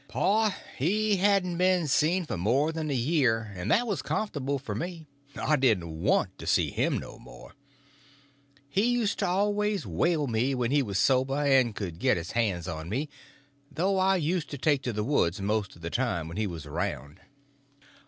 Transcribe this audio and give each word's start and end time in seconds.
Pap 0.07 0.53
he 0.79 1.17
hadn't 1.17 1.57
been 1.59 1.87
seen 1.87 2.25
for 2.25 2.35
more 2.35 2.71
than 2.71 2.89
a 2.89 2.93
year, 2.95 3.53
and 3.55 3.69
that 3.69 3.85
was 3.85 4.01
comfortable 4.01 4.57
for 4.57 4.73
me; 4.73 5.05
I 5.39 5.57
didn't 5.57 5.99
want 6.01 6.39
to 6.39 6.47
see 6.47 6.71
him 6.71 6.97
no 6.97 7.19
more. 7.19 7.51
He 8.67 8.85
used 8.85 9.19
to 9.19 9.27
always 9.27 9.85
whale 9.85 10.25
me 10.25 10.55
when 10.55 10.71
he 10.71 10.81
was 10.81 10.97
sober 10.97 11.35
and 11.37 11.75
could 11.75 11.99
get 11.99 12.17
his 12.17 12.31
hands 12.31 12.67
on 12.67 12.89
me; 12.89 13.09
though 13.71 13.99
I 13.99 14.15
used 14.15 14.49
to 14.49 14.57
take 14.57 14.81
to 14.85 14.91
the 14.91 15.03
woods 15.03 15.39
most 15.39 15.75
of 15.75 15.83
the 15.83 15.91
time 15.91 16.27
when 16.27 16.37
he 16.37 16.47
was 16.47 16.65
around. 16.65 17.19